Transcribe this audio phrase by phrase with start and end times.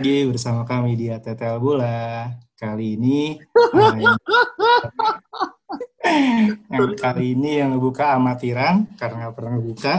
[0.00, 2.32] Lagi bersama kami di Tetel Bola.
[2.56, 3.36] Kali ini
[3.76, 4.16] yang,
[6.72, 9.94] yang kali ini yang ngebuka amatiran karena nggak pernah ngebuka.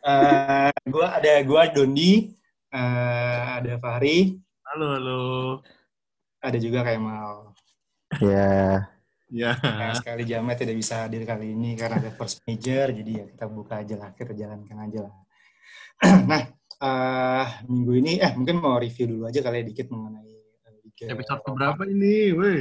[0.00, 2.32] uh, gua ada gua Dondi,
[2.72, 5.24] uh, ada Fahri, Halo, halo.
[6.40, 7.52] ada juga Kemal.
[8.16, 8.88] Ya,
[9.28, 9.60] Ya.
[9.60, 13.44] Nah, sekali Jamet tidak bisa hadir kali ini karena ada force major, jadi ya kita
[13.44, 15.14] buka aja lah, kita jalankan aja lah.
[16.32, 16.48] nah,
[16.80, 21.04] eh, minggu ini, eh mungkin mau review dulu aja kali ya dikit mengenai eh, Liga
[21.12, 22.60] Episode berapa ini, weh?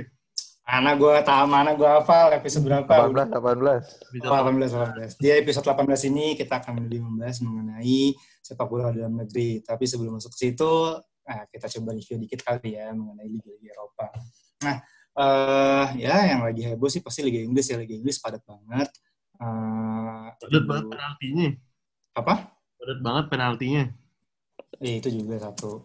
[0.69, 3.09] Mana gue tahu, mana gue hafal episode berapa?
[3.09, 4.13] 18, 18.
[4.13, 5.17] Episode 18, 18.
[5.17, 9.65] Di episode 18 ini kita akan lebih membahas mengenai sepak bola dalam negeri.
[9.65, 14.07] Tapi sebelum masuk ke situ, nah, kita coba review dikit kali ya mengenai Liga-Liga Eropa.
[14.61, 14.77] Nah,
[15.17, 17.81] eh ya yang lagi heboh sih pasti Liga Inggris ya.
[17.81, 18.93] Liga Inggris padat banget.
[19.41, 21.47] Eh, Padat banget penaltinya.
[22.13, 22.33] Apa?
[22.77, 23.83] Padat banget penaltinya.
[24.77, 25.81] Eh, itu juga satu.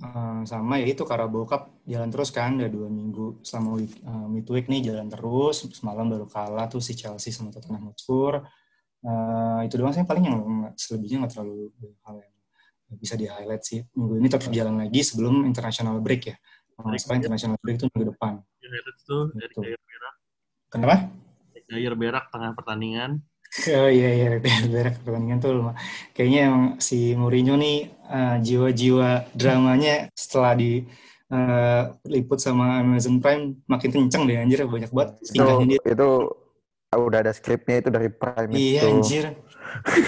[0.00, 4.26] Eh, sama ya itu Carabao Cup jalan terus kan udah dua minggu selama week, eh,
[4.32, 8.40] midweek nih jalan terus semalam baru kalah tuh si Chelsea sama Tottenham Hotspur
[9.02, 10.38] Eh, itu doang sih paling yang
[10.78, 11.74] selebihnya nggak terlalu
[12.06, 12.34] hal yang
[13.02, 16.36] bisa di highlight sih minggu ini tetap jalan lagi sebelum international break ya
[17.02, 19.62] salah international break itu minggu depan Ya, itu tuh dari Betul.
[19.74, 20.14] Jair Berak.
[20.70, 20.94] kenapa
[21.66, 23.10] Jair Berak tengah pertandingan.
[23.52, 24.26] Oh iya iya
[24.72, 25.76] berak pertandingan tuh lumah.
[26.16, 30.88] kayaknya emang si Mourinho nih eh, jiwa-jiwa dramanya setelah di
[31.28, 35.80] eh, liput sama Amazon Prime makin kenceng deh anjir banyak banget Itu, tingkahnya dia.
[35.84, 36.08] itu
[36.92, 38.88] udah ada skripnya itu dari Prime Iya itu.
[38.88, 39.24] anjir.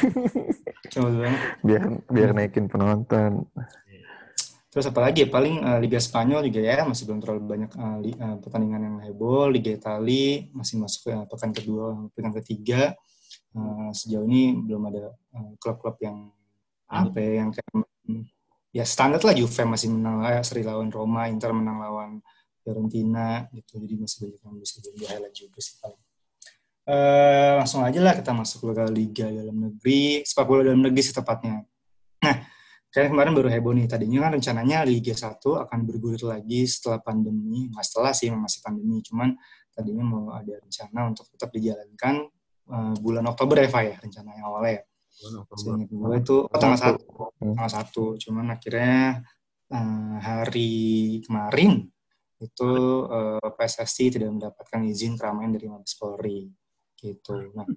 [0.93, 1.41] Coba banget.
[1.61, 3.45] Biar biar naikin penonton.
[4.73, 8.19] Terus apalagi ya paling eh, Liga Spanyol juga ya masih belum terlalu banyak eh, li-
[8.19, 9.53] eh, pertandingan yang heboh.
[9.53, 12.97] Liga Italia masih masuk ke pekan kedua, pekan ketiga.
[13.55, 16.27] Eh, sejauh ini belum ada eh, klub-klub yang
[16.91, 17.87] apa ya, yang kayak
[18.75, 22.11] ya standar lah Juve masih menang lah, seri lawan Roma, Inter menang lawan
[22.67, 23.79] Fiorentina gitu.
[23.79, 26.03] Jadi masih banyak yang bisa jadi highlight juga sih paling.
[26.85, 31.63] Eh, langsung aja lah kita masuk ke liga dalam negeri, sepak bola dalam negeri setepatnya.
[32.27, 32.37] Nah,
[32.95, 37.67] Kayak kemarin baru heboh nih, tadinya kan rencananya Liga 1 akan bergulir lagi setelah pandemi,
[37.67, 39.35] nggak setelah sih, masih pandemi, cuman
[39.75, 42.31] tadinya mau ada rencana untuk tetap dijalankan
[42.71, 44.83] eh, bulan Oktober ya, Pak ya, rencananya awalnya ya.
[45.15, 47.31] Seingat gue itu, oh, tanggal Satu.
[47.39, 47.71] 1, tanggal
[48.19, 49.23] 1, cuman akhirnya
[49.71, 50.73] eh, hari
[51.23, 51.87] kemarin
[52.43, 52.73] itu
[53.09, 56.51] eh, PSSI tidak mendapatkan izin keramaian dari Mabes Polri.
[56.99, 57.53] Gitu.
[57.53, 57.69] Nah,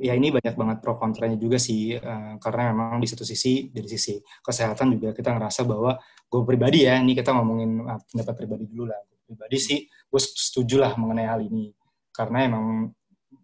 [0.00, 3.86] ya ini banyak banget pro kontranya juga sih eh, karena memang di satu sisi dari
[3.86, 8.90] sisi kesehatan juga kita ngerasa bahwa gue pribadi ya ini kita ngomongin pendapat pribadi dulu
[8.90, 9.00] lah.
[9.26, 11.70] Pribadi sih gue setuju lah mengenai hal ini.
[12.10, 12.90] Karena emang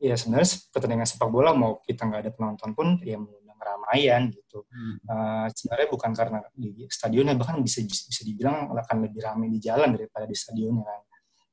[0.03, 4.67] ya sebenarnya pertandingan sepak bola mau kita nggak ada penonton pun ya mengundang keramaian gitu.
[4.67, 4.99] Hmm.
[4.99, 9.95] Eh, sebenarnya bukan karena di stadionnya bahkan bisa bisa dibilang akan lebih ramai di jalan
[9.95, 11.01] daripada di stadionnya kan.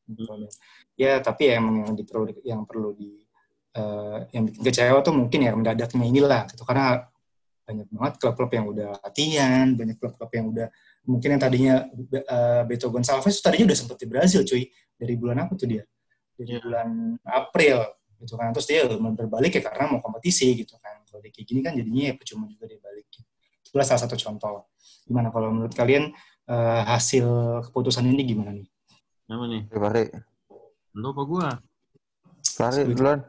[0.09, 0.26] Gitu.
[0.98, 3.22] ya tapi ya emang yang perlu yang perlu di
[3.78, 6.66] eh, yang bikin kecewa tuh mungkin ya mendadaknya inilah gitu.
[6.66, 7.06] Karena
[7.70, 10.68] banyak banget klub-klub yang udah latihan banyak klub-klub yang udah
[11.06, 11.76] mungkin yang tadinya
[12.09, 14.66] eh, Beto Gonçalves tadinya udah sempet di Brazil cuy.
[14.98, 15.86] Dari bulan apa tuh dia?
[16.34, 16.66] Dari Iya.
[16.66, 16.90] bulan
[17.22, 21.47] April gitu kan terus dia berbalik ya karena mau kompetisi gitu kan kalau dia kayak
[21.47, 23.07] gini kan jadinya ya percuma juga dia balik
[23.63, 24.68] itulah salah satu contoh
[25.07, 26.12] gimana kalau menurut kalian
[26.50, 27.25] eh, hasil
[27.69, 28.68] keputusan ini gimana nih
[29.29, 29.62] Apa nih?
[29.69, 30.06] Fahri,
[30.97, 31.47] Lu apa gua?
[32.58, 33.22] Fahri duluan.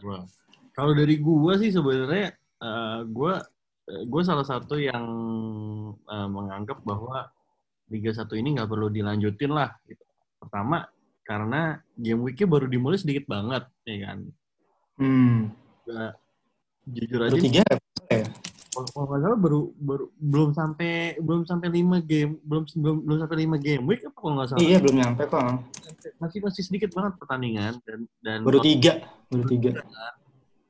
[0.00, 0.24] Gua.
[0.72, 3.36] Kalau dari gua sih sebenarnya eh, gua
[3.84, 5.04] eh, gua salah satu yang
[5.92, 7.28] eh, menganggap bahwa
[7.92, 10.00] Liga 1 ini nggak perlu dilanjutin lah gitu.
[10.40, 10.88] Pertama
[11.22, 14.18] karena game week-nya baru dimulai sedikit banget ya kan.
[14.98, 15.38] hmm.
[15.86, 16.06] Gua
[16.86, 17.62] jujur baru aja tiga
[18.10, 18.26] ya?
[18.72, 23.36] Kalau nggak salah baru baru belum sampai belum sampai lima game belum belum belum sampai
[23.44, 24.60] lima game week apa kalau nggak salah?
[24.64, 25.44] Iya belum nyampe kok.
[26.18, 29.70] Masih masih sedikit banget pertandingan dan dan baru tiga baru tiga.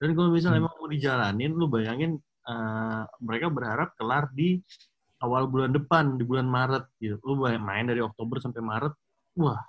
[0.03, 0.67] dan kalau misalnya Hmm.
[0.67, 2.13] emang mau dijalanin lu bayangin
[2.43, 4.59] eh, mereka berharap kelar di
[5.23, 7.23] awal bulan depan di bulan Maret gitu.
[7.23, 8.95] Lu main dari Oktober sampai Maret
[9.39, 9.63] wah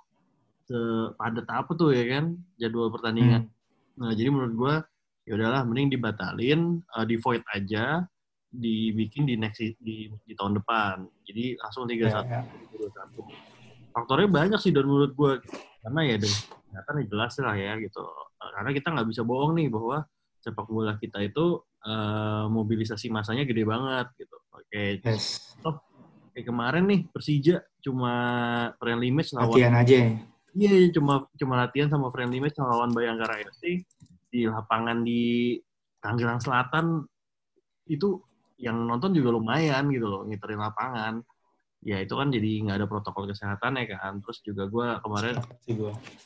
[0.64, 3.52] sepadat apa tuh ya kan jadwal pertandingan Hmm.
[3.94, 4.74] Nah, jadi menurut gua
[5.22, 8.02] ya udahlah mending dibatalin, uh, di void aja,
[8.50, 11.06] dibikin di next di, di tahun depan.
[11.22, 12.42] Jadi langsung Liga Ya, 1 ya.
[12.74, 13.94] 2021.
[13.94, 15.38] Faktornya banyak sih dan menurut gua
[15.78, 18.02] karena ya kelihatan ya jelas lah ya gitu.
[18.02, 20.02] Uh, Karena kita nggak bisa bohong nih bahwa
[20.42, 24.36] sepak bola kita itu uh, mobilisasi masanya gede banget gitu.
[24.50, 25.54] Oke, yes
[26.34, 28.12] kayak kemarin nih Persija cuma
[28.82, 29.98] friendly match lawan latihan aja.
[30.54, 33.82] Iya, iya, cuma cuma latihan sama friendly match sama lawan Bayangkara FC
[34.30, 35.58] di lapangan di
[35.98, 37.02] Tangerang Selatan
[37.90, 38.22] itu
[38.62, 41.22] yang nonton juga lumayan gitu loh, ngiterin lapangan.
[41.84, 44.16] ya itu kan jadi nggak ada protokol kesehatan ya kan.
[44.24, 45.36] Terus juga gue kemarin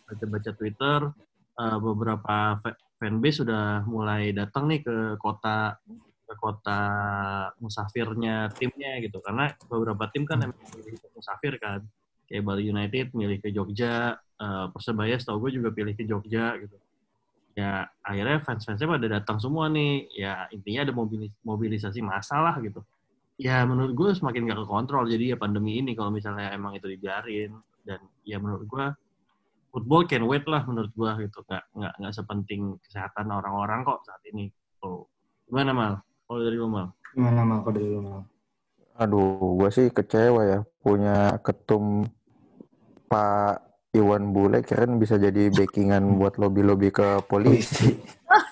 [0.07, 1.01] baca-baca Twitter
[1.59, 5.75] eh, beberapa fa- fanbase sudah mulai datang nih ke kota
[6.29, 6.81] ke kota
[7.59, 11.81] musafirnya timnya gitu karena beberapa tim kan emang milih ke musafir kan
[12.29, 16.77] kayak Bali United milih ke Jogja eh, Persebaya setahu gue juga pilih ke Jogja gitu.
[17.59, 20.07] Ya akhirnya fans-fansnya pada datang semua nih.
[20.15, 22.85] Ya intinya ada mobilis- mobilisasi masalah gitu.
[23.41, 27.57] Ya menurut gue semakin gak kekontrol jadi ya pandemi ini kalau misalnya emang itu dibiarin.
[27.83, 28.87] Dan ya menurut gue
[29.73, 31.45] football can wait lah menurut gua gitu.
[31.45, 34.49] Nggak nggak nggak sepenting kesehatan orang-orang kok saat ini.
[34.81, 35.05] Tuh.
[35.49, 35.95] Gimana mal?
[36.29, 36.93] Kalau dari lu mal?
[37.17, 37.59] Gimana mal?
[37.65, 38.21] Kalau dari lu mal?
[38.99, 42.03] Aduh, gue sih kecewa ya punya ketum
[43.09, 47.97] Pak Iwan Bule keren bisa jadi backingan buat lobby-lobby ke polisi.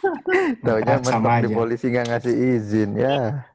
[0.65, 3.47] Taunya mentok di polisi nggak ngasih izin ya.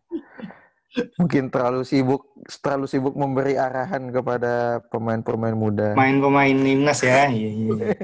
[1.18, 5.96] Mungkin terlalu sibuk terlalu sibuk memberi arahan kepada pemain-pemain muda.
[5.96, 7.28] Main pemain timnas ya.
[7.28, 7.74] Iya, iya.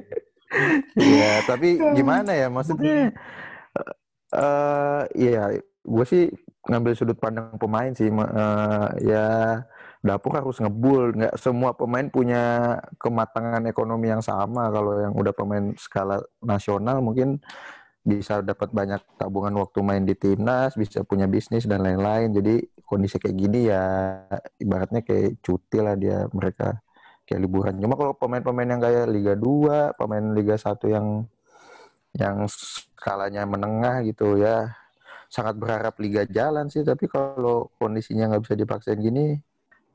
[0.95, 3.11] Iya, tapi gimana ya maksudnya?
[4.31, 6.31] eh iya, gue sih
[6.71, 8.07] ngambil sudut pandang pemain sih.
[8.07, 9.27] Eh, ya
[10.07, 11.13] dapur harus ngebul.
[11.19, 12.43] Nggak semua pemain punya
[12.97, 14.71] kematangan ekonomi yang sama.
[14.71, 17.43] Kalau yang udah pemain skala nasional mungkin
[18.07, 22.31] bisa dapat banyak tabungan waktu main di timnas, bisa punya bisnis dan lain-lain.
[22.31, 23.83] Jadi kondisi kayak gini ya
[24.63, 26.79] ibaratnya kayak cuti lah dia mereka
[27.27, 27.75] kayak liburan.
[27.83, 31.27] Cuma kalau pemain-pemain yang kayak Liga 2, pemain Liga 1 yang
[32.15, 34.73] yang skalanya menengah gitu ya
[35.27, 39.37] sangat berharap liga jalan sih tapi kalau kondisinya nggak bisa dipaksain gini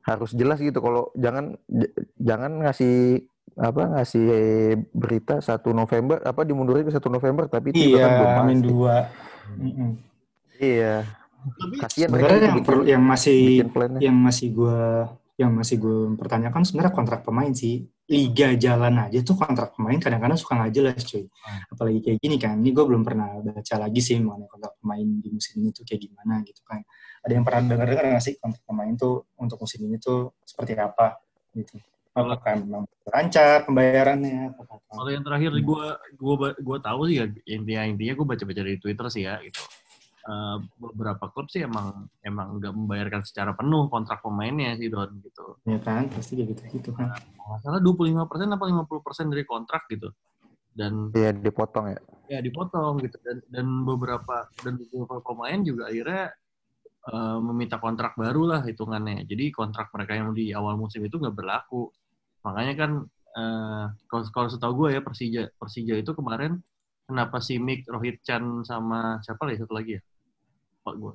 [0.03, 3.23] harus jelas gitu kalau jangan j- jangan ngasih
[3.55, 4.27] apa ngasih
[4.91, 8.59] berita 1 November apa dimundurin ke 1 November tapi itu juga kan belum Iya, amin
[8.61, 8.97] dua.
[9.53, 9.91] Mm-mm.
[10.57, 10.95] iya
[11.53, 13.39] tapi kasihan mereka Sebenarnya yang, bikin, perlu- yang masih
[14.01, 14.79] yang masih gue
[15.35, 20.37] yang masih gue pertanyakan sebenarnya kontrak pemain sih liga jalan aja tuh kontrak pemain kadang-kadang
[20.37, 21.25] suka nggak jelas cuy.
[21.73, 25.29] Apalagi kayak gini kan ini gue belum pernah baca lagi sih mengenai kontrak pemain di
[25.33, 26.85] musim ini tuh kayak gimana gitu kan.
[27.25, 30.77] Ada yang pernah dengar dengar nggak sih kontrak pemain tuh untuk musim ini tuh seperti
[30.77, 31.17] apa
[31.57, 31.81] gitu?
[32.13, 34.53] Apakah memang lancar pembayarannya
[34.93, 39.07] kalau yang terakhir gue gue gue tahu sih ya intinya intinya gue baca-baca dari Twitter
[39.09, 39.65] sih ya gitu
[40.23, 45.59] Eh, beberapa klub sih emang emang nggak membayarkan secara penuh kontrak pemainnya sih don gitu.
[45.67, 50.15] Ya kan pasti kayak gitu gitu kan nggak salah 25% apa 50% dari kontrak gitu.
[50.71, 51.99] Dan iya dipotong ya?
[52.31, 53.19] Ya dipotong gitu.
[53.19, 56.31] Dan dan beberapa dan beberapa pemain juga akhirnya
[57.11, 59.27] eh, meminta kontrak baru lah hitungannya.
[59.27, 61.91] Jadi kontrak mereka yang di awal musim itu nggak berlaku.
[62.47, 66.63] Makanya kan eh, kalau kalau setahu gue ya Persija Persija itu kemarin
[67.11, 70.03] kenapa Simic Rohit Chan sama siapa lagi satu lagi ya
[70.83, 71.15] pak gue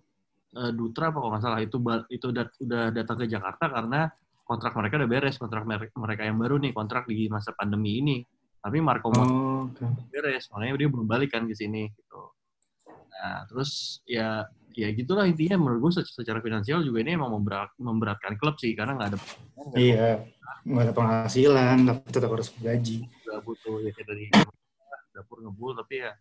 [0.58, 1.78] Eh, Dutra apa kalau nggak salah itu
[2.08, 4.08] itu dat- udah datang ke Jakarta karena
[4.48, 8.18] kontrak mereka udah beres kontrak mer- mereka yang baru nih kontrak di masa pandemi ini.
[8.58, 9.86] Tapi Marco oh, oke.
[10.08, 12.32] beres makanya dia belum balik kan ke sini gitu.
[12.88, 15.60] Nah terus ya ya gitulah intinya.
[15.60, 19.18] Menurut gue secara, secara finansial juga ini emang memberat, memberatkan klub sih karena nggak ada
[19.20, 20.24] nggak iya
[20.64, 23.04] nggak ada penghasilan tapi tetap harus gaji.
[23.04, 24.32] Nggak butuh ya dari
[25.12, 26.16] dapur ngebul tapi ya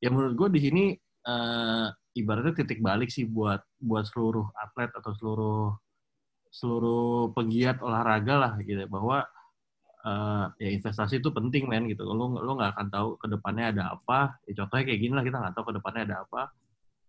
[0.00, 0.84] ya menurut gue di sini
[1.26, 1.86] eh,
[2.20, 5.62] ibaratnya titik balik sih buat buat seluruh atlet atau seluruh
[6.50, 8.86] seluruh pegiat olahraga lah gitu.
[8.86, 9.26] Ya, bahwa
[10.06, 12.06] eh, ya investasi itu penting men gitu.
[12.06, 14.38] Lo lo nggak akan tahu ke depannya ada apa.
[14.48, 16.42] Ya contohnya kayak gini lah kita nggak tahu ke depannya ada apa.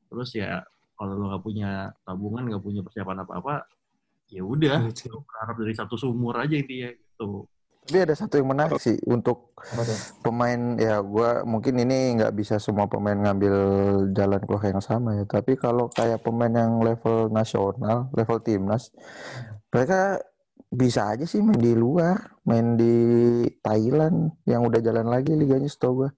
[0.10, 0.64] Terus ya
[0.98, 1.70] kalau lo nggak punya
[2.04, 3.56] tabungan nggak punya persiapan apa apa
[4.28, 7.48] ya udah berharap dari satu sumur aja intinya gitu
[7.88, 9.56] tapi ada satu yang menarik sih untuk
[10.20, 13.56] pemain ya gua mungkin ini nggak bisa semua pemain ngambil
[14.12, 18.92] jalan keluar yang sama ya tapi kalau kayak pemain yang level nasional level timnas
[19.68, 20.20] mereka
[20.68, 22.94] bisa aja sih main di luar main di
[23.58, 26.12] Thailand yang udah jalan lagi liganya setahu gua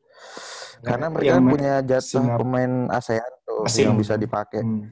[0.82, 2.40] karena mereka Yang punya jatah Singapura.
[2.40, 3.86] pemain ASEAN tuh Asing.
[3.86, 4.90] yang bisa dipakai Hmm.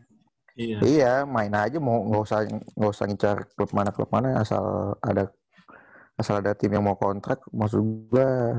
[0.54, 4.62] iya iya main aja mau nggak usah nggak usah ngincar klub mana klub mana asal
[5.00, 5.30] ada
[6.18, 8.58] asal ada tim yang mau kontrak maksud gua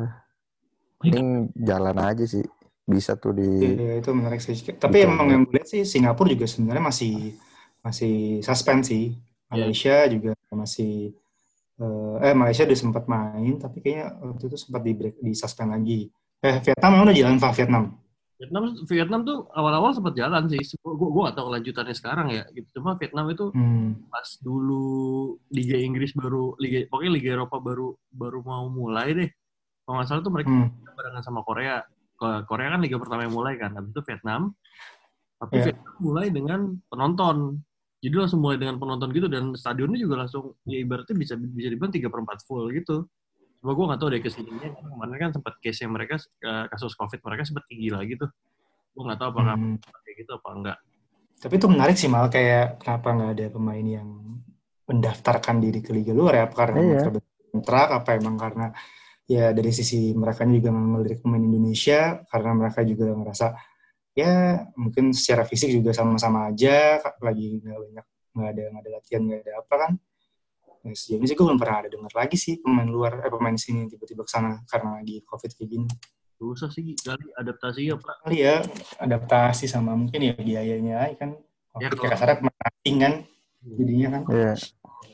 [1.03, 2.47] mending jalan aja sih
[2.89, 3.45] bisa tuh di
[3.77, 4.57] Iya, itu menarik sih.
[4.57, 5.13] Tapi Dicoba.
[5.13, 7.37] emang yang gue lihat sih Singapura juga sebenarnya masih
[7.85, 9.13] masih suspend sih.
[9.53, 9.69] Iya.
[9.69, 11.13] Malaysia juga masih
[11.79, 15.77] eh, eh Malaysia udah sempat main tapi kayaknya waktu itu sempat di break di suspend
[15.77, 16.09] lagi.
[16.41, 17.85] Eh Vietnam emang udah jalan Pak Vietnam.
[18.39, 20.63] Vietnam Vietnam tuh awal-awal sempat jalan sih.
[20.79, 22.47] Gue gue gak tahu lanjutannya sekarang ya.
[22.55, 22.71] Gitu.
[22.79, 24.07] Cuma Vietnam itu Hmm.
[24.07, 24.87] pas dulu
[25.51, 29.31] Liga Inggris baru Liga pokoknya Liga Eropa baru baru mau mulai deh.
[29.83, 30.71] Kalau nggak salah tuh mereka Hmm.
[30.95, 31.83] barengan sama Korea.
[32.19, 33.75] Korea kan liga pertama yang mulai kan.
[33.75, 34.55] Habis itu Vietnam.
[35.39, 35.65] Tapi Iya.
[35.71, 37.37] Vietnam mulai dengan penonton.
[37.99, 41.91] Jadi langsung mulai dengan penonton gitu dan stadionnya juga langsung ya ibaratnya bisa bisa dibilang
[41.91, 43.03] tiga per empat full gitu.
[43.59, 46.95] Cuma gue nggak tahu deh ke sininya kemarin kan sempat case yang mereka eh, kasus
[46.95, 48.31] covid mereka sempat tinggi lagi tuh.
[48.95, 49.77] Gue nggak tahu apakah Hmm.
[50.07, 50.79] kayak gitu apa enggak.
[51.39, 54.09] Tapi itu menarik sih mal kayak kenapa nggak ada pemain yang
[54.89, 56.43] mendaftarkan diri ke liga luar ya?
[56.51, 56.91] Apa karena Iya.
[57.07, 57.11] mereka
[57.53, 57.89] kontrak?
[57.93, 58.67] Apa emang karena
[59.29, 63.47] ya dari sisi mereka juga melirik pemain Indonesia karena mereka juga ngerasa
[64.17, 69.23] ya mungkin secara fisik juga sama-sama aja lagi nggak banyak nggak ada nggak ada latihan
[69.29, 69.93] nggak ada apa kan
[70.81, 73.55] ya, sejauh ini sih gue belum pernah ada dengar lagi sih pemain luar eh pemain
[73.55, 75.89] sini tiba-tiba ke sana karena lagi covid kayak gini
[76.35, 78.15] Susah sih kali adaptasi ya pak.
[78.23, 78.63] kali ya
[78.97, 81.41] adaptasi sama mungkin ya biayanya kan Ya,
[81.75, 83.13] covid kalau- kayak kasarnya marketing kan
[83.61, 84.53] jadinya kan Iya,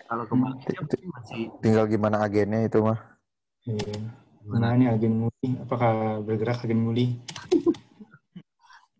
[0.05, 2.99] Kalau ke Malaysia mungkin masih tinggal gimana agennya itu mah.
[3.65, 3.97] Iya.
[3.97, 4.13] gimana?
[4.39, 5.49] Gimana nih agen muli?
[5.59, 7.07] Apakah bergerak agen muli?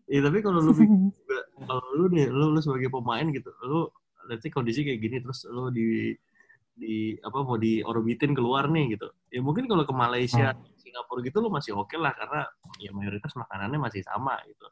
[0.05, 3.89] Iya tapi kalau lu juga kalau lu deh lu, lu sebagai pemain gitu lu
[4.25, 6.13] nanti kondisi kayak gini terus lu di
[6.75, 9.07] di apa mau diorbitin keluar nih gitu.
[9.31, 12.43] Ya mungkin kalau ke Malaysia Singapura gitu lu masih oke lah karena
[12.77, 14.67] ya mayoritas makanannya masih sama gitu.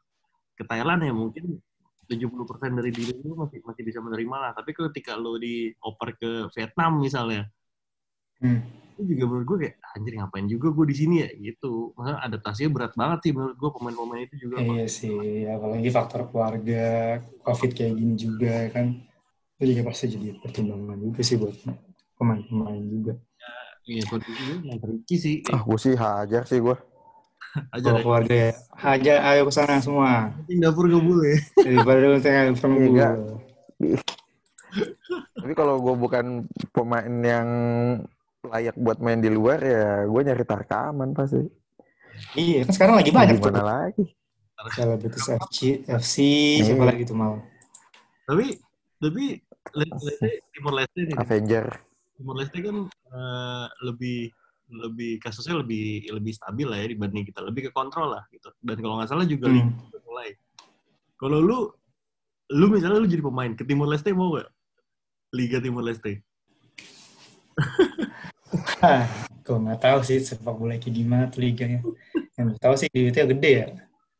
[0.54, 1.58] Ke Thailand ya mungkin
[2.04, 4.50] 70% dari diri lu masih masih bisa menerima lah.
[4.52, 7.48] Tapi ketika lu dioper ke Vietnam misalnya
[8.42, 8.60] Hmm.
[8.94, 11.30] itu juga menurut gue kayak anjir ngapain juga gue di sini ya?
[11.32, 11.96] Gitu.
[11.96, 14.56] Maksudnya adaptasinya berat banget sih menurut gue pemain-pemain itu juga.
[14.60, 19.00] Iya sih, apalagi faktor keluarga, covid kayak gini juga kan.
[19.56, 21.56] Itu juga pasti jadi pertimbangan juga sih buat
[22.24, 23.12] pemain-pemain juga.
[23.84, 25.36] Iya, kondisinya yang tricky sih.
[25.46, 26.72] Ah, gue sih hajar sih gue.
[27.70, 28.02] aja Kalau deh.
[28.02, 28.52] keluarga ya,
[28.82, 30.32] aja ayo ke sana semua.
[30.40, 31.36] Penting dapur gak boleh.
[31.54, 32.80] Daripada lu tengah perlu.
[32.90, 33.10] Iya.
[35.34, 36.24] Tapi kalau gue bukan
[36.70, 37.48] pemain yang
[38.42, 41.44] layak buat main di luar ya gue nyari tarkaman pasti.
[42.34, 43.52] Iya, kan sekarang lagi banyak tuh.
[43.52, 44.04] Gimana lagi?
[44.64, 46.16] Selebritis FC, FC
[46.58, 46.64] Iya.
[46.64, 47.36] siapa lagi tuh mau?
[48.24, 48.56] tapi
[48.96, 49.36] tapi
[49.76, 51.14] Le- Leste Timor Leste nih.
[51.14, 51.66] Avenger.
[52.24, 54.32] Timor Leste kan eh, lebih
[54.72, 58.80] lebih kasusnya lebih lebih stabil lah ya dibanding kita lebih ke kontrol lah gitu dan
[58.80, 59.76] kalau nggak salah juga Hmm.
[60.08, 60.32] mulai
[61.20, 61.68] kalau lu
[62.48, 64.48] lu misalnya lu jadi pemain ke Timor Leste mau gak
[65.36, 66.24] Liga Timor Leste
[69.44, 71.84] gue nggak tahu sih sepak bola kayak gimana tuh liganya.
[72.40, 73.66] Yang tahu sih duitnya gede ya.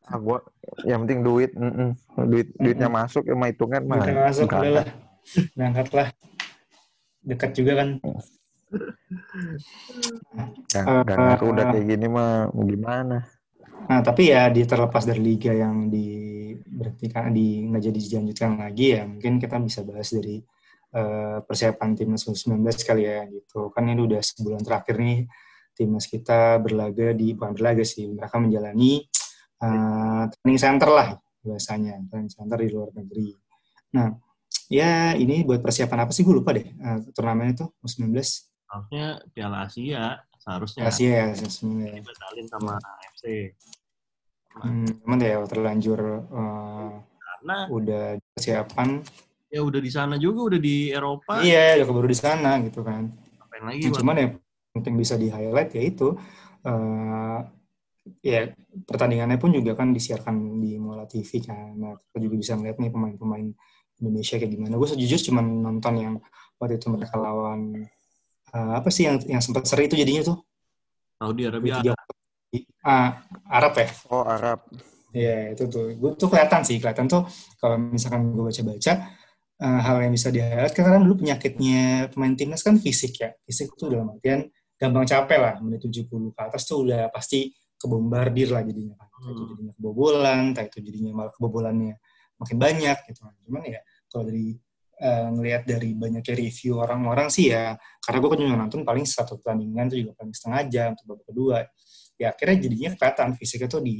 [0.05, 0.37] Ah, gua
[0.85, 1.97] yang penting duit, mm-mm.
[2.29, 4.05] duit duitnya masuk ya mah hitungan mah.
[4.05, 4.87] Duitnya masuk udah lah.
[5.57, 6.07] Berangkat lah.
[7.25, 7.89] Dekat juga kan.
[10.75, 13.23] Eh, dan aku udah kayak gini mah mau gimana?
[13.87, 18.97] Nah, tapi ya di terlepas dari liga yang di berhentikan di nggak jadi dilanjutkan lagi
[18.97, 20.41] ya, mungkin kita bisa bahas dari
[20.91, 23.71] eh, persiapan timnas U19 kali ya gitu.
[23.71, 25.29] Kan ini udah sebulan terakhir nih
[25.75, 29.05] timnas kita berlaga di bukan berlaga sih, mereka menjalani
[29.61, 31.09] eh, training center lah
[31.45, 33.29] biasanya, training center di luar negeri.
[33.95, 34.09] Nah,
[34.69, 36.25] ya ini buat persiapan apa sih?
[36.25, 38.13] Gue lupa deh eh, turnamen itu U19
[38.65, 40.83] harusnya Piala Asia seharusnya.
[40.89, 42.01] Asia ya, sebenarnya.
[42.01, 43.53] dibatalin sama AFC
[44.55, 45.99] Hmm, cuman ya terlanjur
[46.31, 49.03] eh, karena udah persiapan.
[49.51, 51.43] Ya udah di sana juga udah di Eropa.
[51.43, 53.11] Iya udah keburu di sana gitu kan.
[53.11, 54.27] Ngapain lagi Nah, cuman ya
[54.71, 56.15] penting bisa di highlight ya itu.
[56.63, 57.39] Eh,
[58.23, 58.47] ya
[58.87, 61.75] pertandingannya pun juga kan disiarkan di Mola TV kan.
[61.75, 63.47] Nah kita juga bisa melihat nih pemain-pemain
[64.01, 64.73] Indonesia kayak gimana.
[64.75, 66.15] Gue sejujurnya cuma nonton yang
[66.59, 67.87] waktu itu mereka lawan
[68.51, 70.37] eh, apa sih yang yang sempat seri itu jadinya tuh?
[71.15, 71.95] Saudi Arabia Tiga-
[72.83, 73.87] ah, Arab ya?
[74.11, 74.59] Oh Arab.
[75.15, 77.23] Iya itu tuh, gue tuh kelihatan sih, kelihatan tuh
[77.55, 78.93] kalau misalkan gue baca-baca
[79.55, 83.31] eh, hal yang bisa di highlight karena kan dulu penyakitnya pemain timnas kan fisik ya,
[83.47, 84.43] fisik tuh dalam artian
[84.75, 87.47] gampang capek lah, menit 70 ke atas tuh udah pasti
[87.79, 89.49] kebombardir lah jadinya kan, entah itu Hmm.
[89.55, 91.95] jadinya kebobolan, entah itu jadinya malah kebobolannya
[92.39, 93.33] makin banyak gitu kan.
[93.45, 94.55] Cuman ya kalau dari
[94.95, 99.39] eh, ngelihat dari banyaknya review orang-orang sih ya, karena gue kan juga nonton paling satu
[99.39, 101.57] pertandingan tuh juga paling setengah jam, atau babak kedua,
[102.15, 103.95] ya akhirnya jadinya kelihatan fisiknya tuh di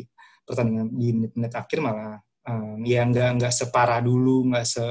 [0.46, 2.16] pertandingan di menit-menit akhir malah
[2.48, 4.86] um, ya nggak nggak separah dulu nggak se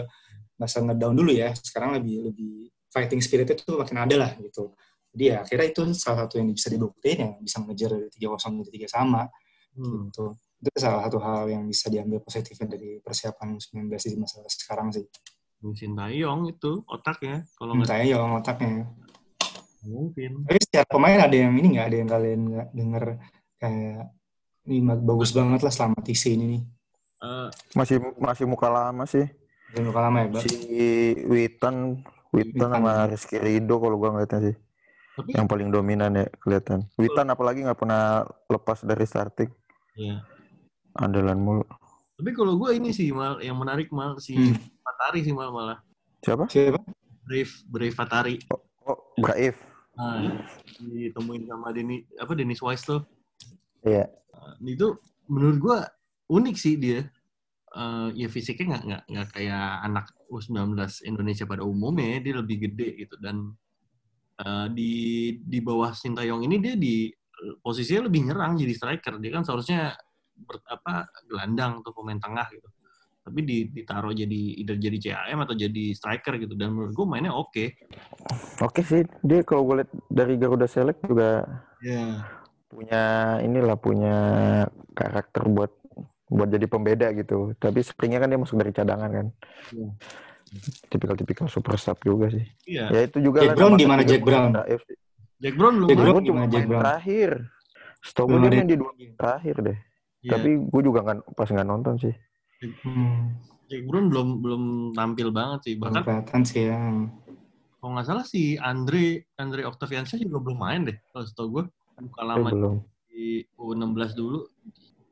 [0.58, 2.52] nggak se ngedown dulu ya sekarang lebih lebih
[2.90, 4.74] fighting spirit itu makin ada lah gitu
[5.14, 8.60] jadi ya akhirnya itu salah satu yang bisa dibuktiin ya bisa mengejar dari tiga kosong
[8.66, 9.30] jadi tiga sama
[9.74, 10.06] Hmm.
[10.06, 14.88] gitu itu salah satu hal yang bisa diambil positifnya dari persiapan 19 di masa sekarang
[14.96, 15.04] sih
[15.76, 18.88] Shin Taeyong itu otaknya kalau nggak entah ya otaknya
[19.84, 23.04] mungkin tapi secara pemain ada yang ini nggak ada yang kalian nggak denger
[23.60, 24.02] kayak
[24.64, 26.62] ini bagus banget lah selama TC ini nih
[27.24, 29.24] Eh, Masih masih muka lama sih.
[29.72, 30.44] Belum luka lama ya, Bang?
[30.44, 30.54] Si
[31.24, 34.56] Witan, Witan sama Rizky Rido kalau gua ngeliatnya sih.
[35.14, 36.84] tapi Yang paling dominan ya kelihatan.
[37.00, 39.50] Witan apalagi nggak pernah lepas dari starting.
[39.94, 40.20] ya
[40.94, 41.64] Andalan mulu.
[42.14, 44.54] tapi kalau gue ini sih mal yang menarik mal si Hmm.
[44.86, 45.78] Matahari sih mal malah
[46.22, 46.46] Siapa?
[46.46, 46.78] Siapa?
[47.26, 48.36] Brave Brave Fatari.
[48.86, 49.58] Oh, Braif.
[49.98, 50.40] Nah,
[50.80, 53.00] ditemuin sama Denny apa Dennis Wise tuh.
[53.82, 54.08] Iya.
[54.32, 54.96] Nah, itu
[55.26, 55.78] menurut gua
[56.28, 57.04] unik sih dia.
[57.74, 63.02] Eh, ya fisiknya nggak nggak nggak kayak anak U19 Indonesia pada umumnya dia lebih gede
[63.02, 63.50] gitu dan
[64.38, 64.92] eh, di
[65.42, 67.10] di bawah Sintayong ini dia di
[67.60, 69.98] posisinya lebih nyerang jadi striker dia kan seharusnya
[70.34, 72.68] ber, apa gelandang tuh pemain tengah gitu
[73.24, 77.32] tapi di, ditaruh jadi either jadi CAM atau jadi striker gitu dan menurut gua mainnya
[77.32, 77.72] oke
[78.60, 81.42] Oke sih, dia kalau gue lihat dari Garuda Select juga
[81.82, 82.22] ya
[82.70, 83.02] punya
[83.42, 84.16] inilah punya
[84.94, 85.72] karakter buat
[86.30, 87.54] buat jadi pembeda gitu.
[87.58, 89.26] Tapi seringnya kan dia masuk dari cadangan kan.
[89.70, 89.88] Iya.
[90.90, 92.46] Tipikal-tipikal super sub juga sih.
[92.66, 94.50] iya Ya itu juga Jack lah Brown nama gimana Jack Brown?
[95.42, 96.04] Jack Brown belum Jack main.
[96.04, 96.82] Brown Gue cuma gimana Jack main Brown?
[96.82, 97.30] terakhir.
[98.04, 99.78] Setahu gue dia main di dua terakhir deh.
[100.24, 100.30] Iya.
[100.32, 102.14] Tapi gue juga nggak pas nggak nonton sih.
[102.80, 104.62] Hmm, Jack Brown belum belum
[104.92, 106.80] tampil banget sih bahkan kelihatan sih ya.
[107.76, 111.64] kalau nggak salah si Andre Andre Octaviansyah juga belum main deh kalau setahu gue
[112.00, 112.76] buka Eh, lama belum.
[113.06, 114.48] di U16 dulu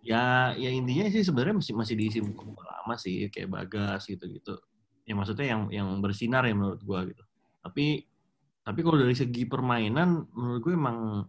[0.01, 4.57] ya ya intinya sih sebenarnya masih masih diisi buka lama sih kayak Bagas gitu gitu
[5.05, 7.23] ya maksudnya yang yang bersinar ya menurut gue gitu
[7.61, 8.09] tapi
[8.63, 11.29] tapi kalau dari segi permainan menurut gue emang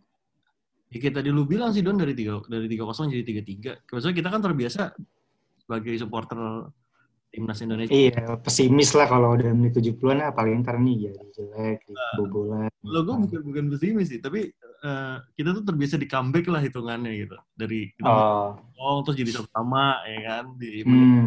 [0.93, 3.71] ya kayak tadi lu bilang sih Don dari tiga dari tiga kosong jadi tiga tiga
[3.89, 4.81] maksudnya kita kan terbiasa
[5.65, 6.69] sebagai supporter
[7.33, 11.81] timnas Indonesia Iya, pesimis lah kalau udah menit 70-an ah, paling ntar nih jadi jelek,
[12.21, 12.69] bobolan.
[12.69, 17.25] Kalau gue bukan bukan pesimis sih, tapi eh, kita tuh terbiasa di comeback lah hitungannya
[17.25, 17.34] gitu.
[17.58, 21.25] Dari kita Oh, oh, terus jadi satu sama ya kan di hmm.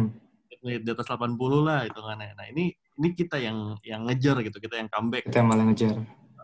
[0.63, 2.31] menit di atas 80 lah hitungannya.
[2.39, 5.27] Nah ini ini kita yang yang ngejar gitu, kita yang comeback.
[5.27, 5.91] kita malah ngejar.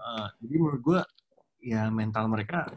[0.04, 1.00] Eh, jadi menurut gue
[1.64, 2.68] ya mental mereka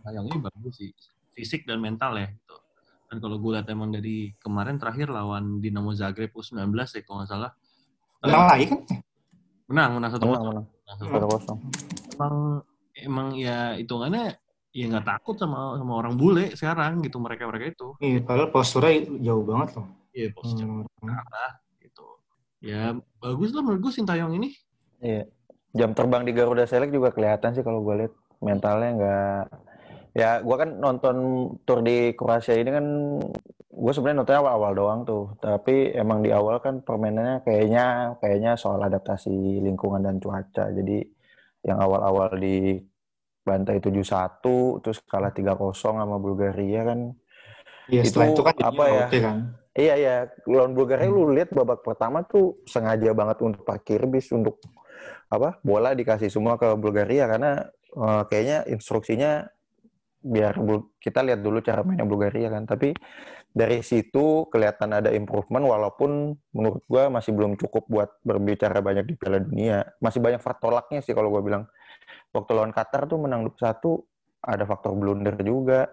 [0.00, 0.90] sayangnya bagus sih,
[1.32, 2.30] fisik dan mental ya.
[2.30, 2.56] Gitu.
[3.06, 7.28] Dan kalau gue lihat emang dari kemarin terakhir lawan Dinamo Zagreb U19 ya kalau nggak
[7.28, 7.50] salah.
[8.18, 8.80] Menang lagi kan?
[9.66, 10.66] Menang, menang satu Menang, menang.
[10.66, 11.58] Menang satu Satu kosong.
[12.12, 12.34] emang
[12.96, 14.38] emang ya hitungannya
[14.70, 19.04] ya nggak takut sama sama orang bule sekarang gitu mereka mereka itu Iya, padahal posturnya
[19.20, 19.86] jauh banget loh.
[20.10, 20.84] iya posisi Hmm.
[21.02, 22.06] arah gitu
[22.58, 24.52] ya bagus lah menurut gue Sintayong ini
[24.96, 25.28] Iya.
[25.76, 29.42] Jam terbang di Garuda Select juga kelihatan sih kalau gue lihat mentalnya nggak.
[30.16, 31.16] Ya, gue kan nonton
[31.68, 32.86] tour di Kroasia ini kan
[33.60, 35.24] gue sebenarnya nontonnya awal-awal doang tuh.
[35.36, 40.72] Tapi emang di awal kan permainannya kayaknya kayaknya soal adaptasi lingkungan dan cuaca.
[40.72, 41.04] Jadi
[41.68, 42.80] yang awal-awal di
[43.46, 47.14] bantai 7-1 terus kalah 3-0 sama Bulgaria kan
[47.86, 49.04] Iya, setelah Itu itu kan apa ya?
[49.06, 49.36] Oke kan?
[49.76, 50.14] Iya iya,
[50.48, 54.56] lawan Bulgaria lu lihat babak pertama tuh sengaja banget untuk parkir bis untuk
[55.26, 59.46] apa bola dikasih semua ke Bulgaria karena eh, kayaknya instruksinya
[60.26, 62.66] biar Bul- kita lihat dulu cara mainnya Bulgaria kan.
[62.66, 62.90] Tapi
[63.56, 69.14] dari situ kelihatan ada improvement walaupun menurut gua masih belum cukup buat berbicara banyak di
[69.14, 69.86] Piala Dunia.
[70.02, 71.64] Masih banyak faktor tolaknya sih kalau gua bilang.
[72.34, 74.02] Waktu lawan Qatar tuh menang 2-1
[74.44, 75.88] ada faktor blunder juga.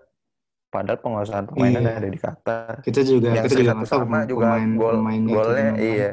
[0.67, 1.93] Padahal penguasaan permainan Iya.
[2.01, 6.09] ada di Qatar Kita juga yang kita juga sama juga pemain gol pemainnya golnya iya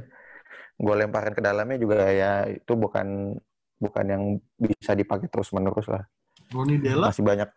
[0.80, 3.36] gol lemparan ke dalamnya juga ya itu bukan
[3.76, 4.22] bukan yang
[4.56, 6.08] bisa dipakai terus menerus lah.
[6.50, 7.12] Roni Della?
[7.12, 7.48] Masih banyak.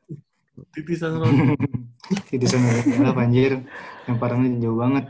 [0.75, 1.55] Titisan Roni.
[2.29, 2.59] Titisan
[2.99, 3.63] lah banjir
[4.05, 5.07] yang parahnya jauh banget.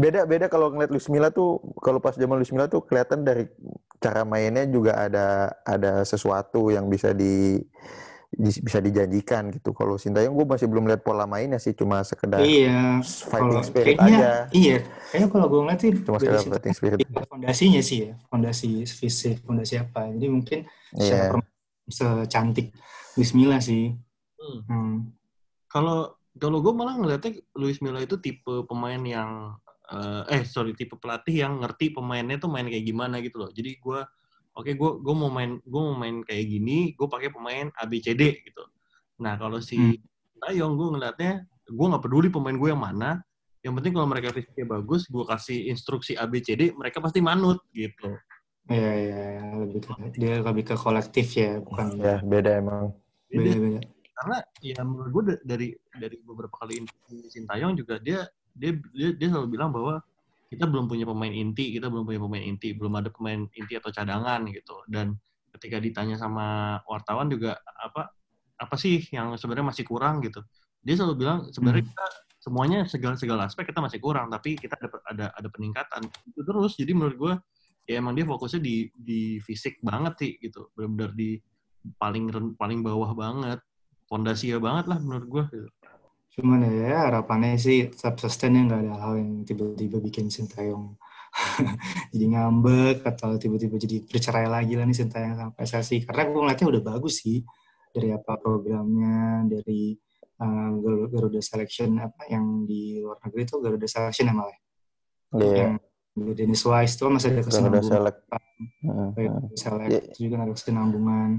[0.00, 3.44] beda beda kalau ngeliat Luis Milla tuh kalau pas zaman Luis Milla tuh kelihatan dari
[4.00, 7.60] cara mainnya juga ada ada sesuatu yang bisa di-
[8.30, 13.02] bisa dijanjikan gitu kalau Sintayong gue masih belum lihat pola mainnya sih cuma sekedar Iya,
[13.02, 14.76] fighting kalau spirit kayaknya aja iya.
[15.10, 18.68] Kayaknya kalau gue ngeliat sih cuma sekedar situ fighting spirit Iya, fondasinya sih ya, fondasi
[18.86, 20.06] fisik, fondasi apa.
[20.14, 20.58] Jadi mungkin
[20.94, 21.34] Iya.
[21.90, 22.70] secantik
[23.18, 23.98] Luis Milla sih.
[24.40, 24.60] Hmm.
[24.64, 24.96] Hmm.
[25.68, 29.52] kalau kalau gue malah ngeliatnya Luis Milla itu tipe pemain yang
[29.90, 33.76] eh, eh sorry tipe pelatih yang ngerti pemainnya tuh main kayak gimana gitu loh jadi
[33.76, 34.00] gue
[34.52, 38.64] oke gue gue mau main gue mau main kayak gini gue pakai pemain ABCD gitu
[39.18, 39.96] nah kalau si Hmm.
[40.40, 41.32] Tayong gue ngeliatnya
[41.68, 43.20] gue nggak peduli pemain gue yang mana
[43.60, 48.16] yang penting kalau mereka fisiknya bagus gue kasih instruksi ABCD mereka pasti manut gitu
[48.70, 49.42] Iya, iya, iya.
[49.52, 52.94] lebih ke, dia lebih ke kolektif ya, bukan ya beda emang
[53.26, 53.80] Jadi, beda-beda.
[54.14, 59.10] karena ya menurut gue da- dari dari beberapa kali interview Sintayong juga dia dia dia,
[59.12, 59.98] dia selalu bilang bahwa
[60.50, 63.90] kita belum punya pemain inti kita belum punya pemain inti belum ada pemain inti atau
[63.94, 64.82] cadangan gitu.
[64.90, 65.14] Dan
[65.54, 68.10] ketika ditanya sama wartawan juga apa
[68.58, 70.42] apa sih yang sebenarnya masih kurang gitu?
[70.82, 71.92] Dia selalu bilang sebenarnya Hmm.
[71.94, 72.06] kita
[72.40, 76.02] semuanya segala segala aspek kita masih kurang tapi kita ada ada ada peningkatan.
[76.26, 76.74] Itu terus.
[76.74, 77.34] Jadi menurut gue
[77.86, 80.66] ya emang dia fokusnya di di fisik banget sih gitu.
[80.74, 81.38] Benar-benar di
[81.96, 83.62] paling paling bawah banget.
[84.10, 85.68] Fondasi banget lah menurut gue gitu.
[86.30, 90.94] Cuman ya harapannya sih tetap sustain ya nggak ada hal yang tiba-tiba bikin Sintayong
[92.14, 96.66] jadi ngambek atau tiba-tiba jadi bercerai lagi lah nih Sintayong sama PSSI karena gue ngeliatnya
[96.70, 97.42] udah bagus sih
[97.90, 99.94] dari apa programnya dari
[100.38, 100.70] uh,
[101.10, 104.58] Garuda Selection apa yang di luar negeri itu Garuda Selection ya malah
[105.30, 105.54] Iya.
[105.54, 105.74] yang
[106.34, 108.18] Dennis Wise itu kan masih ada Garuda kesinambungan Select.
[108.82, 109.38] Hmm, Heeh.
[109.54, 110.00] Select Iya.
[110.10, 111.30] itu juga ada kesinambungan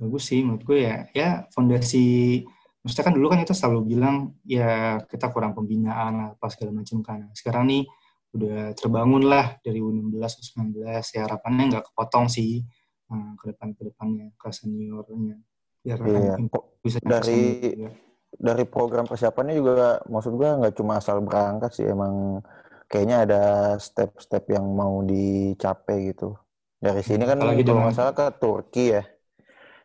[0.00, 2.40] bagus sih menurut gue ya ya fondasi
[2.80, 7.28] maksudnya kan dulu kan kita selalu bilang ya kita kurang pembinaan apa segala macam kan
[7.36, 7.84] sekarang nih
[8.30, 12.62] udah terbangun lah dari U16 U19 ya harapannya nggak kepotong sih
[13.10, 15.36] eh, ke depan ke depannya ke seniornya
[15.80, 16.34] biar Iya.
[16.80, 17.90] bisa dari- juga.
[18.30, 22.40] dari program persiapannya juga maksud gua nggak cuma asal berangkat sih emang
[22.86, 23.42] kayaknya ada
[23.76, 26.34] step-step yang mau dicapai gitu.
[26.76, 29.02] Dari sini kan Apalagi kalau nggak salah ke Turki ya.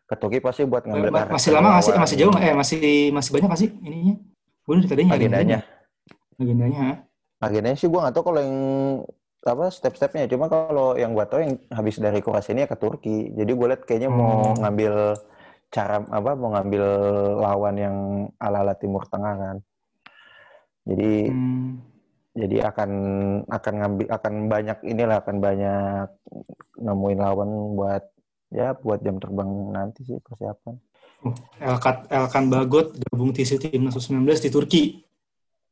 [0.05, 2.01] Ke Turki pasti buat ngambil Ma- karakter masih lama nggak sih lawan.
[2.01, 2.43] masih jauh nggak?
[2.43, 4.15] eh masih masih banyak nggak sih ininya
[4.61, 5.59] gue dari tadi nyari agendanya.
[6.35, 6.85] agendanya?
[7.37, 8.55] Agendanya sih gua nggak tahu kalau yang
[9.43, 10.25] apa step-stepnya.
[10.25, 13.29] Cuma kalau yang gua tahu yang habis dari Kroasia ini ya ke Turki.
[13.29, 14.57] Jadi gue lihat kayaknya mau Hmm.
[14.57, 14.93] ngambil
[15.67, 16.83] cara apa mau ngambil
[17.35, 17.95] lawan yang
[18.37, 19.57] ala-ala Timur Tengah kan.
[20.83, 21.81] Jadi Hmm.
[22.33, 22.89] jadi akan
[23.45, 26.07] akan ngambil akan banyak inilah akan banyak
[26.77, 28.03] nemuin lawan buat
[28.49, 30.75] ya buat jam terbang nanti sih persiapan.
[31.57, 34.83] Elkan, Elkan Bagot gabung TC Timnas U19 di Turki.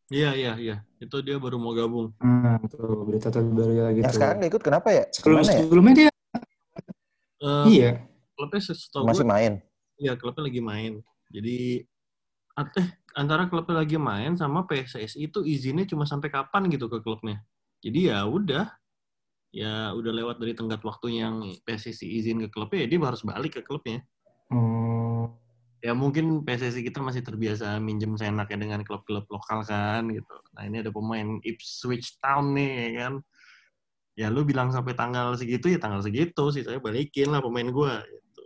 [0.10, 0.76] Iya, iya, iya.
[0.98, 2.10] Itu dia baru mau gabung.
[2.20, 5.04] Nah, tuh berita terbaru lagi Yang sekarang nggak ikut kenapa ya?
[5.14, 5.60] Sebelum, Gimana ya?
[5.62, 6.10] sebelumnya dia
[7.44, 7.92] Eh, iya.
[8.40, 9.54] klubnya setahu Masih gue, main.
[10.00, 10.94] ya klubnya lagi main.
[11.28, 11.84] Jadi
[12.54, 17.44] eh antara klubnya lagi main sama PSSI itu izinnya cuma sampai kapan gitu ke klubnya.
[17.84, 18.72] Jadi ya udah,
[19.54, 23.56] ya udah lewat dari tenggat waktunya yang PSSI izin ke klubnya, ya dia harus balik
[23.56, 24.02] ke klubnya.
[24.50, 25.30] Oh,
[25.84, 30.32] Ya mungkin PSSI kita masih terbiasa minjem senaknya dengan klub-klub lokal kan gitu.
[30.56, 33.14] Nah ini ada pemain Ipswich Town nih ya kan.
[34.16, 38.00] Ya lu bilang sampai tanggal segitu ya tanggal segitu sih saya balikin lah pemain gua
[38.08, 38.44] gitu.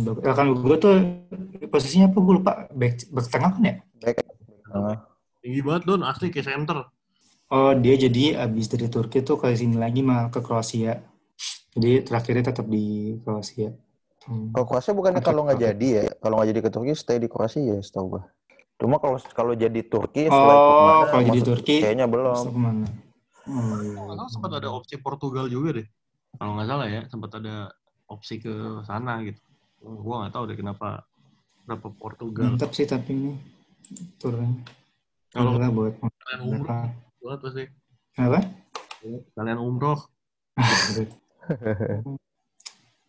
[0.00, 0.24] Bagot.
[0.24, 0.96] Elkan Bagot tuh
[1.68, 2.18] posisinya apa?
[2.24, 2.52] Gue lupa.
[2.72, 3.74] Back, back tengah kan ya?
[4.00, 4.16] Back.
[5.44, 6.88] Tinggi banget Don, asli kayak center.
[7.50, 11.02] Oh, dia jadi abis dari Turki tuh ke sini lagi mah ke Kroasia.
[11.74, 13.74] Jadi terakhirnya tetap di Kroasia.
[14.26, 14.54] Hmm.
[14.54, 17.58] Kalau Kroasia bukannya kalau nggak jadi ya, kalau nggak jadi ke Turki stay di Kroasia
[17.58, 18.22] ya setahu gua.
[18.78, 22.44] Cuma kalau kalau jadi Turki Oh, mana, kalau jadi maksud- Turki, kayaknya belum.
[22.46, 22.86] Ke mana?
[23.50, 23.98] Oh, iya.
[23.98, 25.86] Salah sempat ada opsi Portugal juga deh.
[26.38, 27.54] Kalau nggak salah ya, sempat ada
[28.06, 28.52] opsi ke
[28.86, 29.42] sana gitu.
[29.82, 31.02] Gua nggak tahu deh kenapa
[31.66, 32.54] kenapa Portugal.
[32.54, 33.32] Mantap sih tapi ini
[34.22, 34.54] turunnya.
[35.34, 36.94] Kalau buat umroh mereka.
[37.20, 37.64] Banget pasti.
[38.16, 38.40] Kenapa?
[39.36, 40.00] Kalian umroh.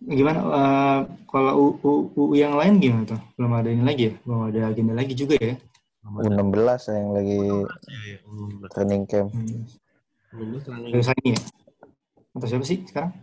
[0.02, 3.22] Gimana eh, kalau U, U, UU yang lain gimana tuh?
[3.38, 4.14] Belum ada ini lagi ya?
[4.26, 5.54] Belum ada agenda lagi juga ya?
[6.02, 7.38] U16 yang lagi.
[7.38, 8.74] U16.
[8.74, 9.30] training camp.
[9.30, 9.62] Hmm.
[10.34, 10.90] U16 training.
[10.90, 11.42] Terus ini ya?
[12.34, 13.14] Atau siapa sih sekarang?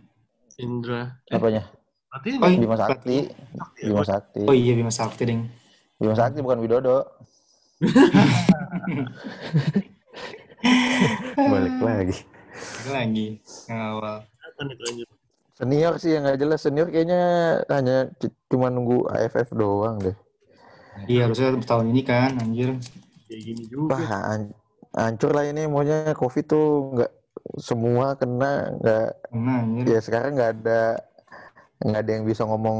[0.59, 1.19] Indra.
[1.27, 1.63] Eh, Apanya?
[2.09, 2.63] berarti Oh, ini iya.
[2.65, 3.17] Bima Sakti.
[3.83, 4.41] Bima Sakti.
[4.47, 5.41] Oh iya Bima Sakti ding.
[5.99, 7.03] Bima Sakti bukan Widodo.
[11.51, 12.17] Balik lagi.
[12.59, 13.27] Ini lagi
[13.71, 14.15] yang awal.
[15.55, 16.59] Senior sih yang nggak jelas.
[16.63, 17.21] Senior kayaknya
[17.67, 18.11] hanya
[18.51, 20.15] cuma nunggu AFF doang deh.
[21.07, 22.75] Iya harusnya tahun ini kan anjir.
[23.27, 23.95] Kayak gini juga.
[23.95, 24.55] Wah, an-
[24.95, 25.67] hancur lah ini.
[25.67, 27.11] Maunya COVID tuh nggak
[27.59, 29.85] semua kena nggak anjir.
[29.95, 30.81] ya sekarang nggak ada
[31.79, 32.79] nggak ada yang bisa ngomong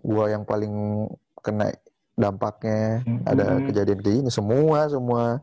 [0.00, 1.04] gua yang paling
[1.44, 1.68] kena
[2.18, 3.68] dampaknya ada Mm-mm.
[3.70, 5.38] kejadian kayak gini semua semua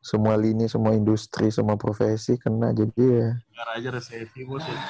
[0.00, 4.64] semua lini semua industri semua profesi kena jadi ya Negara aja resesi bos.
[4.64, 4.80] ya.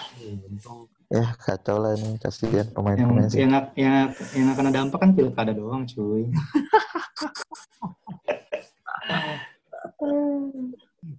[0.47, 0.87] Untung.
[1.11, 5.51] ya kacau lah ini kasihan yang pemain-pemain sih yang yang yang kena dampak kan pilkada
[5.51, 6.31] doang cuy.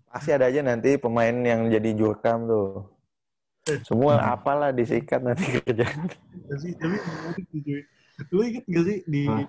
[0.07, 2.87] pasti ada aja nanti pemain yang jadi jurkam tuh
[3.85, 6.67] semua apalah disikat nanti kerjaan tapi.
[8.29, 9.45] Lu inget gak sih di Hah?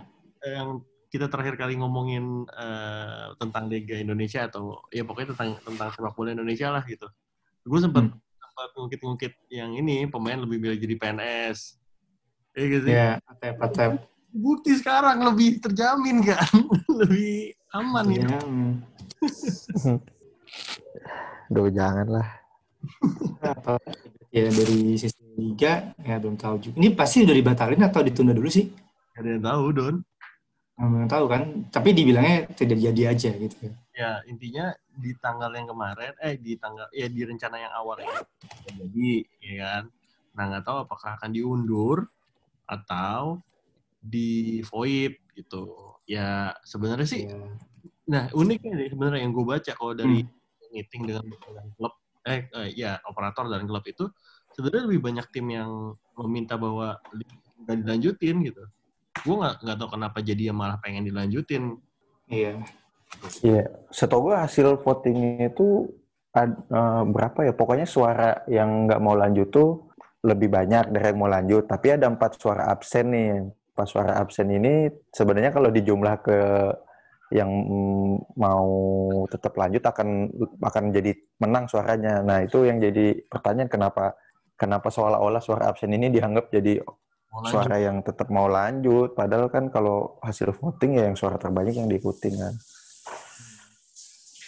[0.47, 0.81] eh, yang
[1.13, 6.33] kita terakhir kali ngomongin eh, tentang Liga Indonesia atau ya pokoknya tentang tentang sepak bola
[6.33, 7.05] Indonesia lah gitu.
[7.63, 8.17] Gue sempat Hmm.
[8.41, 11.77] sempat ngungkit-ngungkit yang ini pemain lebih milih jadi PNS.
[12.53, 12.93] Iya gak sih?
[12.93, 13.91] Ya, atep atep.
[14.33, 16.49] Bukti sekarang lebih terjamin kan,
[17.05, 18.17] lebih aman Iya.
[18.17, 18.37] gitu.
[21.53, 22.29] Duh jangan lah
[23.45, 23.77] Apa
[24.33, 26.75] ya dari sisi liga ya belum tahu juga.
[26.81, 28.73] Ini pasti udah dibatalin atau ditunda dulu sih?
[29.13, 29.97] Gak ada yang tahu Don.
[30.83, 31.43] Belum tahu kan.
[31.71, 33.73] Tapi dibilangnya tidak jadi aja gitu ya.
[33.93, 38.19] Ya intinya di tanggal yang kemarin, eh di tanggal ya di rencana yang awal ini
[38.67, 39.83] jadi ya kan.
[40.35, 42.11] Nah nggak tahu apakah akan diundur
[42.67, 43.39] atau
[44.03, 45.95] di void gitu.
[46.09, 47.47] Ya sebenarnya sih Iya.
[48.03, 50.27] Nah, uniknya nih sebenarnya yang gue baca kalau dari
[50.75, 51.95] meeting dengan dengan klub
[52.27, 54.11] eh, eh ya operator dan klub itu
[54.59, 56.99] sebenarnya lebih banyak tim yang meminta bahwa
[57.63, 58.65] nggak dilanjutin gitu.
[59.21, 61.77] Gue nggak nggak tahu kenapa jadi yang malah pengen dilanjutin.
[62.33, 62.65] Iya.
[63.45, 65.85] Iya, setahu gue hasil votingnya itu
[66.33, 67.53] ad, uh, berapa ya?
[67.53, 69.93] Pokoknya suara yang nggak mau lanjut tuh
[70.25, 71.69] lebih banyak dari yang mau lanjut.
[71.69, 73.31] Tapi ada empat suara absen nih.
[73.77, 76.39] Empat suara absen ini sebenarnya kalau dijumlah ke
[77.33, 77.49] yang
[78.37, 78.69] mau
[79.33, 80.29] tetap lanjut akan
[80.61, 82.21] akan jadi menang suaranya.
[82.21, 84.17] Nah itu yang jadi pertanyaan kenapa
[84.57, 86.81] kenapa seolah-olah suara absen ini dianggap jadi
[87.49, 89.17] suara yang tetap mau lanjut.
[89.17, 92.53] Padahal kan kalau hasil voting ya yang suara terbanyak yang diikuti kan.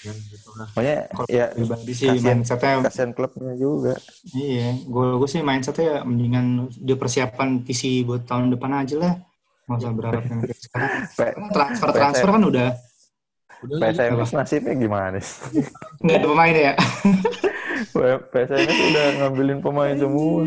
[0.05, 0.69] Lah.
[0.69, 0.99] Pokoknya
[1.33, 3.97] ya pribadi sih kasihan, mindsetnya kasihan klubnya juga.
[4.37, 9.15] iya gue gue sih mindsetnya ya mendingan dia persiapan PC buat tahun depan aja lah
[9.65, 10.93] nggak usah berharap yang sekarang
[11.57, 12.69] transfer transfer kan udah
[13.65, 15.65] Udah PSMS nasibnya gimana sih?
[16.05, 16.73] nggak ada pemain ya
[18.33, 20.45] PSMS udah ngambilin pemain semua.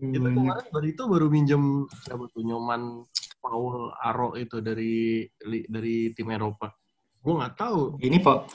[0.00, 1.62] Kita kemarin baru itu baru minjem
[2.00, 3.02] siapa tuh Nyoman
[3.38, 6.70] Paul Aro itu dari li- dari tim Eropa.
[7.18, 7.98] Gue nggak tahu.
[7.98, 8.46] ini kok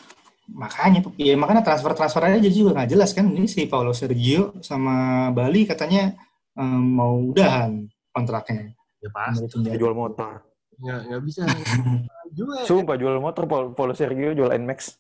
[0.46, 5.28] makanya ya makanya transfer transfer aja juga nggak jelas kan ini si Paulo Sergio sama
[5.30, 6.12] Bali katanya
[6.54, 10.32] em, mau udahan kontraknya Ya pasti Menurut Jual motor.
[10.74, 11.42] nggak nggak bisa
[12.38, 12.64] juga.
[12.64, 14.96] Sumpah jual motor Paul, Paulo Sergio jual NMAX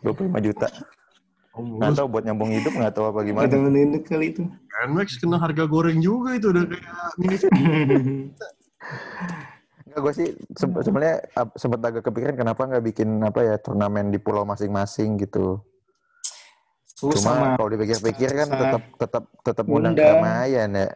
[0.00, 0.68] 25 juta.
[1.54, 3.46] Oh, Nggak tahu buat nyambung hidup nggak tahu apa gimana.
[3.46, 4.42] Ada menunduk kali itu.
[4.90, 6.82] Nmax kena harga goreng juga itu udah kayak
[7.14, 7.36] mini
[9.86, 11.16] Enggak, gue sih se- sebenarnya
[11.54, 15.62] sempat agak kepikiran kenapa nggak bikin apa ya turnamen di pulau masing-masing gitu.
[16.94, 17.54] Susah Cuma mah.
[17.54, 20.88] kalau dipikir-pikir kan tetap tetap tetap undang keramaian ya.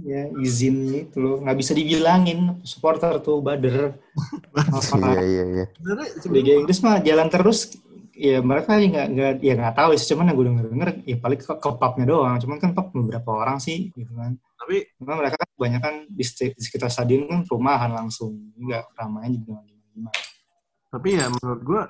[0.00, 3.96] ya izinnya itu loh nggak bisa dibilangin supporter tuh bader.
[5.00, 5.64] Iya iya iya.
[5.74, 7.58] Sebenarnya Liga Inggris mah jalan terus
[8.14, 10.06] ya mereka ya nggak nggak ya nggak tahu sih.
[10.14, 12.36] Cuman yang gue denger denger ya paling ke, ke pubnya doang.
[12.38, 14.38] Cuman kan pub beberapa orang sih gitu kan.
[14.38, 18.54] Tapi Cuma mereka kan kebanyakan di, di sekitar stadion kan perumahan langsung.
[18.56, 20.10] Nggak ramainya juga gimana gimana.
[20.90, 21.82] Tapi ya menurut gue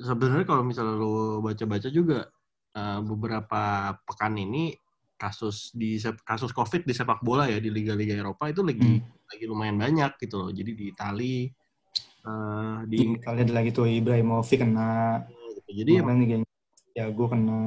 [0.00, 2.26] sebenarnya kalau misalnya lo baca-baca juga
[2.74, 3.62] eh, beberapa
[4.06, 4.74] pekan ini
[5.20, 9.76] kasus di kasus covid di sepak bola ya di liga-liga Eropa itu lagi lagi lumayan
[9.76, 10.50] banyak gitu loh.
[10.50, 11.36] Jadi di Itali
[12.24, 15.20] eh, di kali ada lagi tuh Ibrahimovic kena
[15.74, 16.58] jadi ya, Liga Inggris
[16.94, 17.60] ya gue kena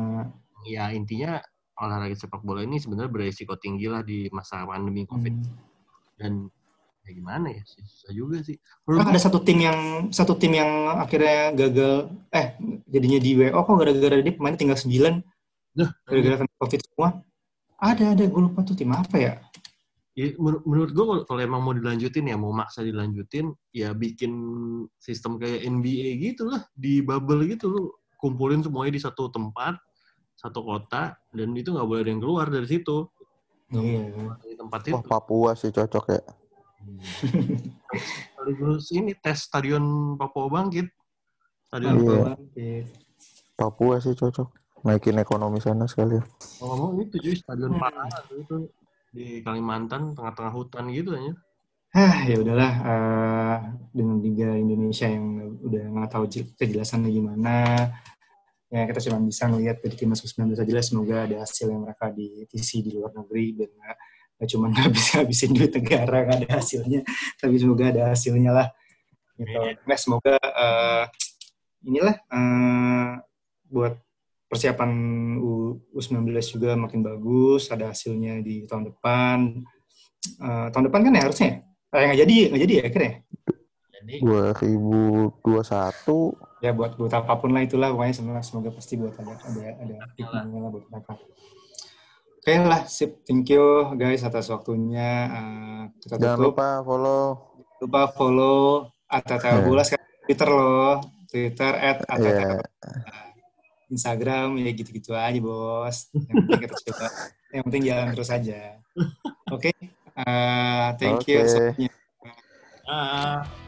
[0.68, 1.40] ya intinya
[1.80, 5.34] olahraga sepak bola ini sebenarnya beresiko tinggi lah di masa pandemi covid.
[5.34, 5.58] Hmm.
[6.14, 6.34] dan
[7.04, 8.56] ya gimana ya susah juga sih.
[8.88, 9.80] Menurut ada satu tim yang
[10.14, 12.56] satu tim yang akhirnya gagal eh
[12.88, 15.20] jadinya di WO kok gara-gara dia pemain tinggal 9
[15.74, 17.10] Duh, gara-gara covid semua?
[17.82, 19.34] Ada ada gue lupa tuh tim apa ya
[20.14, 24.30] Ya, menur- menurut gue kalau, emang mau dilanjutin ya mau maksa dilanjutin ya bikin
[24.96, 27.82] sistem kayak NBA gitu lah di bubble gitu lu
[28.22, 29.74] kumpulin semuanya di satu tempat
[30.38, 33.10] satu kota dan itu nggak boleh ada yang keluar dari situ
[33.74, 34.06] iya
[34.38, 36.22] dari tempat itu Wah Papua sih cocok ya.
[38.38, 40.94] sekaligus ini tes stadion Papua Bangkit
[41.66, 42.22] stadion Iya.
[42.38, 42.86] Bangkit.
[43.54, 44.50] Papua sih cocok.
[44.84, 46.20] Naikin ekonomi sana sekali.
[46.60, 48.58] kalau ngomong itu cuy stadion Pangandaran tuh itu
[49.14, 51.34] di Kalimantan tengah-tengah hutan gitu aja.
[51.94, 53.58] Ah ya udahlah eh,
[53.94, 57.54] dengan Liga Indonesia yang udah nggak tahu je- kejelasannya gimana
[58.74, 60.82] ya kita cuma bisa ngelihat dari timnas U19 aja lah.
[60.82, 63.98] Semoga ada hasil yang mereka di TC di luar negeri biar nggak
[64.42, 67.00] nggak cuma ngabis ngabisin duit negara nggak ada hasilnya
[67.38, 68.68] tapi semoga ada hasilnya lah.
[69.38, 69.54] Gitu.
[69.86, 71.04] Nah, semoga eh,
[71.86, 73.12] inilah eh,
[73.70, 73.94] buat
[74.54, 74.92] persiapan
[75.42, 79.66] U, U19 juga makin bagus ada hasilnya di tahun depan.
[80.24, 81.58] Eh, tahun depan kan ya harusnya ya?
[81.98, 83.14] Eh, nggak jadi nggak jadi ya akhirnya?
[83.98, 84.16] Jadi?
[84.22, 89.84] 2021 ya buat buat apa pun lah itulah pokoknya semoga, semoga pasti buat ada ada
[89.84, 91.18] ada hikmahnya lah buat mereka.
[92.44, 93.26] Oke lah sip.
[93.26, 95.34] Thank you guys atas waktunya.
[95.34, 96.54] Eh, kita jangan tutup.
[96.54, 97.26] lupa follow.
[97.82, 99.66] Lupa follow Atata Iya.
[99.66, 101.02] Bola sekarang Twitter loh.
[101.34, 102.62] Twitter at ya
[103.94, 106.10] Instagram ya gitu-gitu aja bos.
[106.30, 107.08] Yang penting kita coba.
[107.54, 108.62] Yang penting jalan terus aja.
[109.54, 109.72] Oke?
[110.14, 111.50] Eh, thank you Oke.
[111.50, 111.90] semuanya.
[112.84, 113.63] ah